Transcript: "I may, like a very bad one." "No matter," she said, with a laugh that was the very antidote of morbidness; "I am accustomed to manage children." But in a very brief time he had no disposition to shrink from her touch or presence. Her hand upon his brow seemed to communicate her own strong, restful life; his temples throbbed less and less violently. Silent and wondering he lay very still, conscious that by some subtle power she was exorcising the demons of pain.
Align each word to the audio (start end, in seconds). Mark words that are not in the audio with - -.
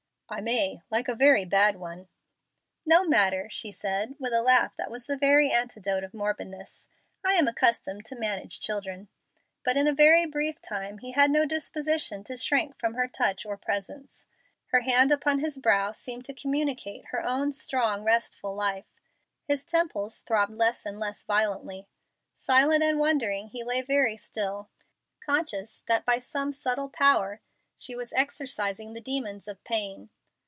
"I 0.33 0.39
may, 0.39 0.81
like 0.89 1.09
a 1.09 1.15
very 1.15 1.43
bad 1.43 1.75
one." 1.75 2.07
"No 2.85 3.03
matter," 3.03 3.49
she 3.49 3.69
said, 3.69 4.15
with 4.17 4.31
a 4.31 4.41
laugh 4.41 4.73
that 4.77 4.89
was 4.89 5.05
the 5.05 5.17
very 5.17 5.51
antidote 5.51 6.05
of 6.05 6.13
morbidness; 6.13 6.87
"I 7.21 7.33
am 7.33 7.49
accustomed 7.49 8.05
to 8.05 8.15
manage 8.15 8.61
children." 8.61 9.09
But 9.65 9.75
in 9.75 9.87
a 9.89 9.93
very 9.93 10.25
brief 10.25 10.61
time 10.61 10.99
he 10.99 11.11
had 11.11 11.31
no 11.31 11.45
disposition 11.45 12.23
to 12.23 12.37
shrink 12.37 12.77
from 12.79 12.93
her 12.93 13.09
touch 13.09 13.45
or 13.45 13.57
presence. 13.57 14.25
Her 14.67 14.79
hand 14.79 15.11
upon 15.11 15.39
his 15.39 15.57
brow 15.57 15.91
seemed 15.91 16.23
to 16.23 16.33
communicate 16.33 17.07
her 17.07 17.25
own 17.25 17.51
strong, 17.51 18.05
restful 18.05 18.55
life; 18.55 18.85
his 19.43 19.65
temples 19.65 20.21
throbbed 20.21 20.53
less 20.53 20.85
and 20.85 20.97
less 20.97 21.23
violently. 21.25 21.89
Silent 22.35 22.81
and 22.83 22.99
wondering 22.99 23.49
he 23.49 23.65
lay 23.65 23.81
very 23.81 24.15
still, 24.15 24.69
conscious 25.19 25.83
that 25.87 26.05
by 26.05 26.19
some 26.19 26.53
subtle 26.53 26.87
power 26.87 27.41
she 27.75 27.95
was 27.95 28.13
exorcising 28.13 28.93
the 28.93 29.01
demons 29.01 29.49
of 29.49 29.61
pain. 29.65 30.09